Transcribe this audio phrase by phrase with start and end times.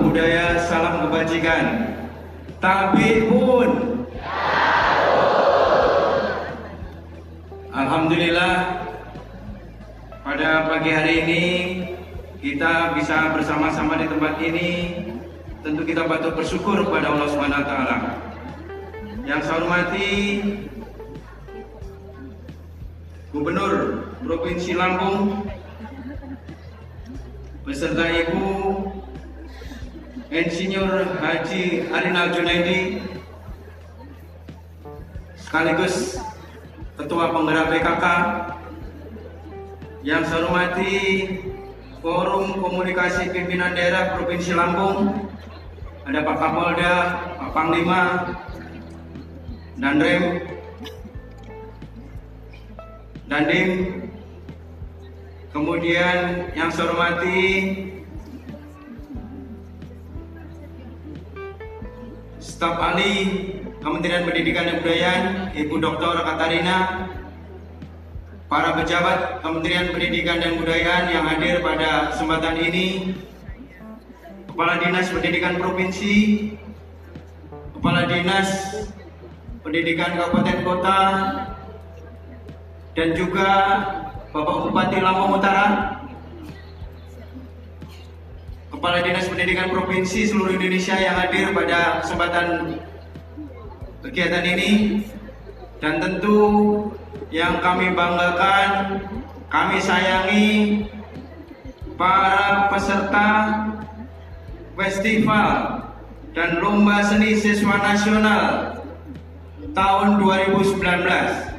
[0.00, 1.64] Budaya salam kebajikan.
[2.60, 3.70] Tapi pun.
[7.70, 8.54] Alhamdulillah
[10.26, 11.44] pada pagi hari ini
[12.40, 14.68] kita bisa bersama-sama di tempat ini
[15.60, 17.64] tentu kita patut bersyukur kepada Allah Subhanahu.
[19.28, 20.08] Yang saya hormati
[23.30, 25.46] Gubernur Provinsi Lampung
[27.62, 28.46] beserta Ibu
[30.30, 33.02] Insinyur Haji Arinal Junaidi
[35.34, 36.22] sekaligus
[36.94, 38.04] Ketua Penggerak PKK
[40.06, 40.94] yang saya hormati
[41.98, 45.26] Forum Komunikasi Pimpinan Daerah Provinsi Lampung
[46.06, 46.94] ada Pak Kapolda,
[47.34, 48.02] Pak Panglima,
[49.82, 50.24] dan Rem,
[53.26, 53.70] Dandim,
[55.50, 57.89] kemudian yang saya hormati
[62.60, 63.40] staf ahli
[63.80, 66.12] Kementerian Pendidikan dan Kebudayaan, Ibu Dr.
[66.28, 67.08] Katarina,
[68.52, 73.16] para pejabat Kementerian Pendidikan dan Kebudayaan yang hadir pada kesempatan ini,
[74.44, 76.16] Kepala Dinas Pendidikan Provinsi,
[77.80, 78.50] Kepala Dinas
[79.64, 81.00] Pendidikan Kabupaten Kota,
[82.92, 83.48] dan juga
[84.36, 85.96] Bapak Bupati Lampung Utara,
[88.80, 92.80] Kepala Dinas Pendidikan Provinsi seluruh Indonesia yang hadir pada kesempatan
[94.00, 95.04] kegiatan ini,
[95.84, 96.88] dan tentu
[97.28, 99.04] yang kami banggakan,
[99.52, 100.48] kami sayangi
[102.00, 103.28] para peserta
[104.80, 105.84] festival
[106.32, 108.80] dan lomba seni siswa nasional
[109.76, 111.49] tahun 2019.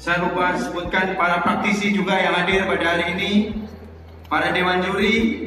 [0.00, 3.32] Saya lupa sebutkan para praktisi juga yang hadir pada hari ini,
[4.32, 5.44] para dewan juri,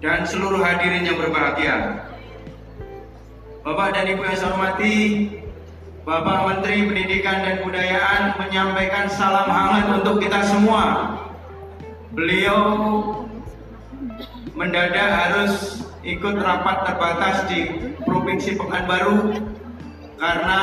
[0.00, 2.00] dan seluruh hadirin yang berbahagia.
[3.60, 4.96] Bapak dan Ibu yang saya hormati,
[6.08, 11.12] Bapak Menteri Pendidikan dan Kebudayaan menyampaikan salam hangat untuk kita semua.
[12.16, 12.56] Beliau
[14.56, 19.44] mendadak harus ikut rapat terbatas di Provinsi Pekanbaru
[20.16, 20.60] karena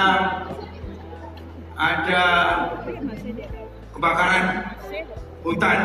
[1.76, 2.24] ada
[3.92, 4.46] kebakaran
[5.44, 5.80] hutan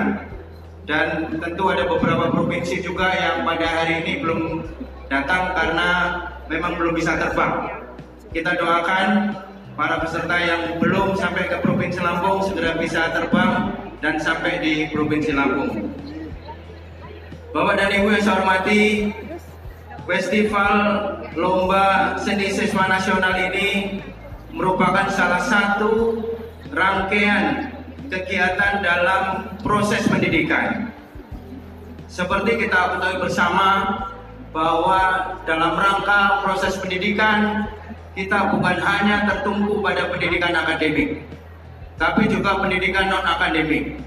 [0.87, 4.67] dan tentu ada beberapa provinsi juga yang pada hari ini belum
[5.11, 5.89] datang karena
[6.51, 7.83] memang belum bisa terbang.
[8.31, 9.35] Kita doakan
[9.75, 15.35] para peserta yang belum sampai ke Provinsi Lampung segera bisa terbang dan sampai di Provinsi
[15.35, 15.91] Lampung.
[17.51, 19.11] Bapak dan Ibu yang saya hormati,
[20.07, 20.75] Festival
[21.35, 23.99] Lomba Seni Siswa Nasional ini
[24.51, 26.19] merupakan salah satu
[26.71, 27.75] rangkaian
[28.11, 29.23] kegiatan dalam
[29.63, 30.91] proses pendidikan.
[32.11, 33.69] Seperti kita ketahui bersama
[34.51, 35.01] bahwa
[35.47, 37.71] dalam rangka proses pendidikan
[38.19, 41.23] kita bukan hanya tertumpu pada pendidikan akademik,
[41.95, 44.03] tapi juga pendidikan non akademik.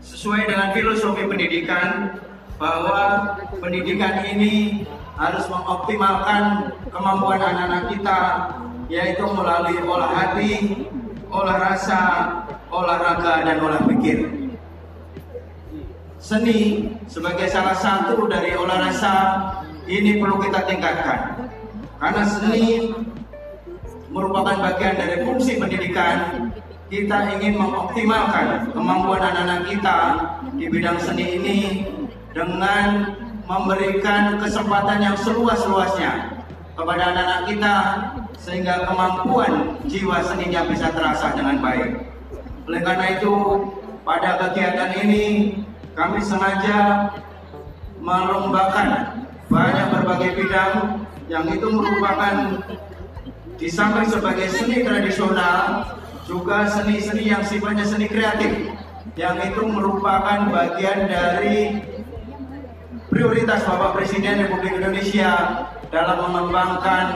[0.00, 2.16] Sesuai dengan filosofi pendidikan
[2.56, 4.88] bahwa pendidikan ini
[5.20, 8.20] harus mengoptimalkan kemampuan anak-anak kita
[8.88, 10.52] yaitu melalui olah hati,
[11.28, 12.02] olah rasa,
[12.72, 14.48] olahraga dan olah pikir.
[16.18, 19.14] Seni sebagai salah satu dari olah rasa
[19.86, 21.36] ini perlu kita tingkatkan.
[22.00, 22.90] Karena seni
[24.08, 26.50] merupakan bagian dari fungsi pendidikan.
[26.88, 29.98] Kita ingin mengoptimalkan kemampuan anak-anak kita
[30.56, 31.60] di bidang seni ini
[32.32, 33.12] dengan
[33.44, 36.37] memberikan kesempatan yang seluas-luasnya
[36.78, 37.76] kepada anak-anak kita
[38.38, 42.06] sehingga kemampuan jiwa seninya bisa terasa dengan baik.
[42.70, 43.34] Oleh karena itu,
[44.06, 45.58] pada kegiatan ini
[45.98, 47.10] kami sengaja
[47.98, 52.62] melombakan banyak berbagai bidang yang itu merupakan
[53.58, 55.82] di samping sebagai seni tradisional
[56.30, 58.70] juga seni-seni yang sifatnya seni kreatif
[59.18, 61.82] yang itu merupakan bagian dari
[63.10, 65.32] prioritas Bapak Presiden Republik Indonesia
[65.88, 67.06] dalam mengembangkan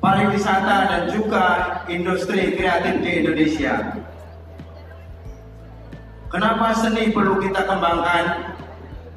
[0.00, 1.46] pariwisata dan juga
[1.88, 3.74] industri kreatif di Indonesia.
[6.28, 8.56] Kenapa seni perlu kita kembangkan?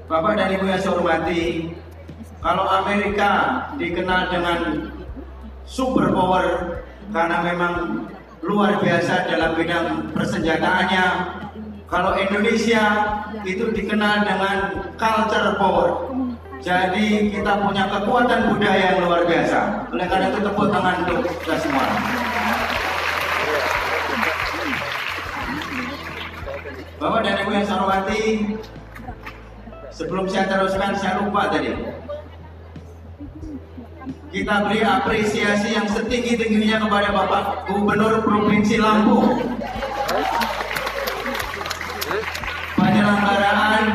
[0.07, 1.75] Bapak dan Ibu yang saya hormati,
[2.39, 3.31] kalau Amerika
[3.75, 4.59] dikenal dengan
[5.67, 6.79] super power
[7.11, 7.73] karena memang
[8.45, 11.05] luar biasa dalam bidang persenjataannya.
[11.87, 12.83] Kalau Indonesia
[13.43, 14.57] itu dikenal dengan
[14.99, 15.89] culture power.
[16.57, 19.59] Jadi kita punya kekuatan budaya yang luar biasa.
[19.93, 21.85] Oleh karena itu tepuk tangan untuk kita semua.
[26.97, 28.21] Bapak dan Ibu yang saya hormati,
[29.93, 31.77] sebelum saya teruskan saya lupa tadi.
[34.33, 39.45] Kita beri apresiasi yang setinggi-tingginya kepada Bapak Gubernur Provinsi Lampung.
[42.75, 43.85] Penyelenggaraan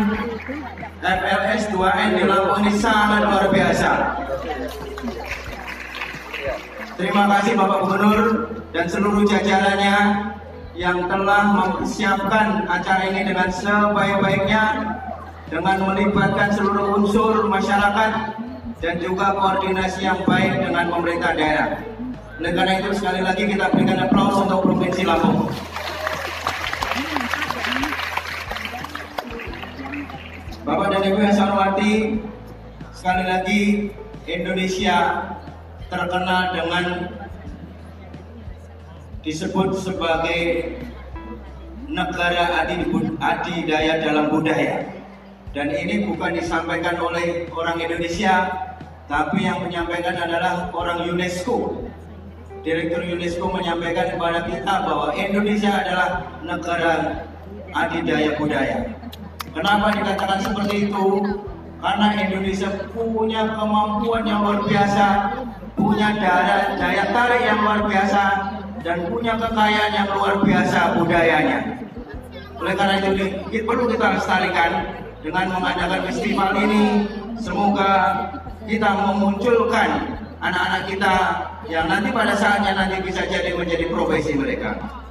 [1.02, 3.90] FLS 2N di Lampung ini sangat luar biasa.
[6.94, 8.20] Terima kasih Bapak Gubernur
[8.70, 9.98] dan seluruh jajarannya
[10.78, 14.64] yang telah mempersiapkan acara ini dengan sebaik-baiknya
[15.50, 18.38] dengan melibatkan seluruh unsur masyarakat
[18.78, 21.82] dan juga koordinasi yang baik dengan pemerintah daerah.
[22.38, 25.50] Oleh karena itu sekali lagi kita berikan aplaus untuk Provinsi Lampung.
[30.62, 32.22] Bapak dan Ibu yang saya hormati,
[32.94, 33.62] sekali lagi
[34.30, 35.26] Indonesia
[35.90, 36.84] terkenal dengan
[39.26, 40.70] disebut sebagai
[41.90, 42.62] negara
[43.18, 44.86] adidaya dalam budaya.
[45.50, 48.46] Dan ini bukan disampaikan oleh orang Indonesia,
[49.10, 51.90] tapi yang menyampaikan adalah orang UNESCO.
[52.62, 57.26] Direktur UNESCO menyampaikan kepada kita bahwa Indonesia adalah negara
[57.74, 59.02] adidaya budaya.
[59.62, 61.06] Kenapa dikatakan seperti itu?
[61.78, 65.06] Karena Indonesia punya kemampuan yang luar biasa,
[65.78, 68.22] punya daya, daya tarik yang luar biasa,
[68.82, 71.78] dan punya kekayaan yang luar biasa budayanya.
[72.58, 74.70] Oleh karena itu perlu kita lestarikan
[75.22, 77.06] dengan mengadakan festival ini.
[77.38, 77.90] Semoga
[78.66, 81.14] kita memunculkan anak-anak kita
[81.70, 85.01] yang nanti pada saatnya nanti bisa jadi menjadi profesi mereka.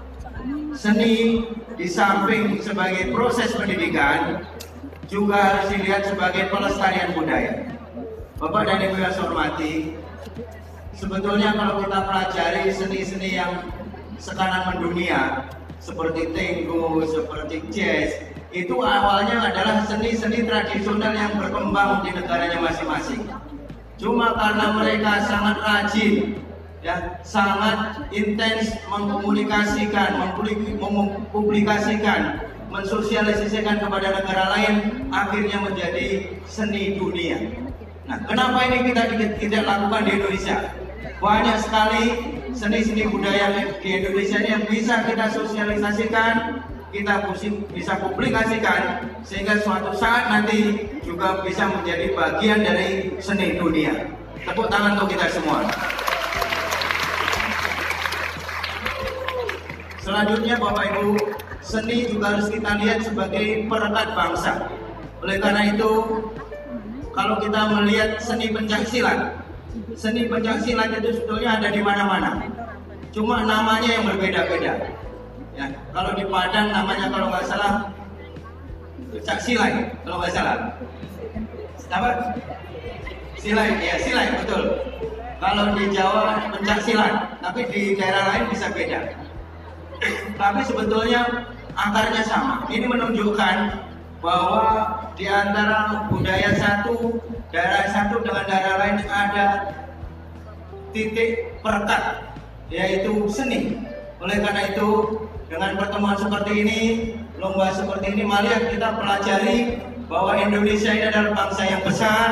[0.71, 1.43] Seni
[1.75, 4.39] di samping sebagai proses pendidikan
[5.11, 7.75] juga harus dilihat sebagai pelestarian budaya.
[8.39, 9.99] Bapak dan Ibu yang saya hormati,
[10.95, 13.67] sebetulnya kalau kita pelajari seni-seni yang
[14.15, 15.51] sekarang mendunia
[15.83, 18.23] seperti tango, seperti jazz,
[18.55, 23.27] itu awalnya adalah seni-seni tradisional yang berkembang di negaranya masing-masing.
[23.99, 26.39] Cuma karena mereka sangat rajin,
[26.81, 30.33] ya sangat intens mengkomunikasikan,
[30.81, 32.41] mempublikasikan,
[32.73, 37.37] mensosialisasikan kepada negara lain, akhirnya menjadi seni dunia.
[38.09, 40.57] Nah, kenapa ini kita tidak lakukan di Indonesia?
[41.21, 42.03] Banyak sekali
[42.57, 47.29] seni-seni budaya di Indonesia yang bisa kita sosialisasikan, kita
[47.71, 53.93] bisa publikasikan, sehingga suatu saat nanti juga bisa menjadi bagian dari seni dunia.
[54.41, 55.61] Tepuk tangan untuk kita semua.
[60.01, 61.13] Selanjutnya Bapak Ibu,
[61.61, 64.53] seni juga harus kita lihat sebagai perekat bangsa.
[65.21, 65.91] Oleh karena itu,
[67.13, 69.41] kalau kita melihat seni pencaksilat,
[69.95, 72.43] Seni pencak silat itu sebetulnya ada di mana-mana.
[73.15, 74.73] Cuma namanya yang berbeda-beda.
[75.55, 77.87] Ya, kalau di Padang namanya kalau nggak salah
[79.11, 80.55] pencak silat, kalau nggak salah.
[81.91, 82.09] Apa?
[83.35, 84.79] Silai, ya silai betul.
[85.43, 88.99] Kalau di Jawa pencak silat, tapi di daerah lain bisa beda.
[90.41, 91.45] Tapi sebetulnya
[91.77, 92.65] akarnya sama.
[92.65, 93.57] Ini menunjukkan
[94.25, 94.65] bahwa
[95.13, 97.21] di antara budaya satu,
[97.53, 99.47] daerah satu dengan daerah lain ada
[100.89, 102.33] titik perekat
[102.73, 103.77] yaitu seni.
[104.21, 104.89] Oleh karena itu,
[105.49, 106.81] dengan pertemuan seperti ini,
[107.41, 112.29] lomba seperti ini, mari kita pelajari bahwa Indonesia ini adalah bangsa yang besar,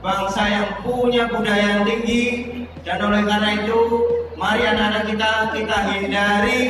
[0.00, 2.24] bangsa yang punya budaya yang tinggi,
[2.82, 3.80] dan oleh karena itu,
[4.38, 6.60] mari anak-anak kita kita hindari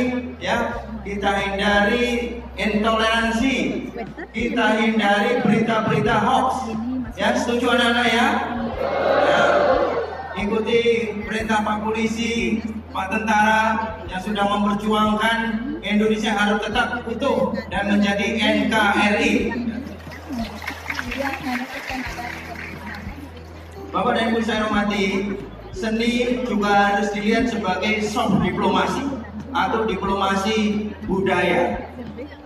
[0.40, 3.56] ya kita hindari intoleransi,
[4.34, 6.74] kita hindari berita-berita hoax.
[7.16, 8.28] Ya, setuju anak-anak ya?
[9.24, 9.44] ya?
[10.38, 10.80] Ikuti
[11.26, 13.62] perintah Pak Polisi, Pak Tentara
[14.06, 15.38] yang sudah memperjuangkan
[15.82, 19.32] Indonesia harus tetap utuh dan menjadi NKRI.
[23.88, 25.34] Bapak dan Ibu saya hormati,
[25.78, 29.06] seni juga harus dilihat sebagai soft diplomasi
[29.54, 31.86] atau diplomasi budaya.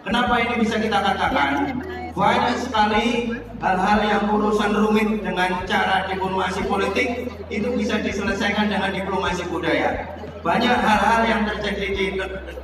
[0.05, 1.81] Kenapa ini bisa kita katakan?
[2.13, 3.33] Banyak sekali
[3.65, 10.13] hal-hal yang urusan rumit dengan cara diplomasi politik itu bisa diselesaikan dengan diplomasi budaya.
[10.43, 12.07] Banyak hal-hal yang terjadi di,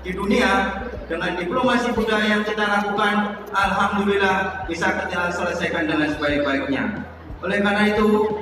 [0.04, 7.06] di dunia dengan diplomasi budaya yang kita lakukan, alhamdulillah bisa kita selesaikan dengan sebaik-baiknya.
[7.38, 8.34] Oleh karena itu,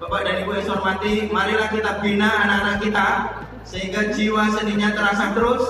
[0.00, 3.08] Bapak dan Ibu yang saya hormati, marilah kita bina anak-anak kita
[3.68, 5.60] sehingga jiwa seninya terasa terus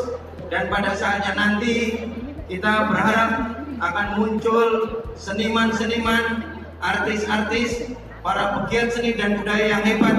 [0.46, 2.06] dan pada saatnya nanti
[2.46, 4.66] kita berharap akan muncul
[5.18, 6.46] seniman-seniman,
[6.78, 7.90] artis-artis,
[8.22, 10.16] para pegiat seni dan budaya yang hebat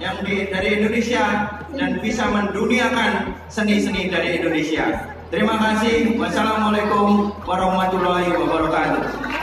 [0.00, 5.12] yang di, dari Indonesia dan bisa menduniakan seni-seni dari Indonesia.
[5.28, 6.16] Terima kasih.
[6.16, 9.41] Wassalamualaikum warahmatullahi wabarakatuh.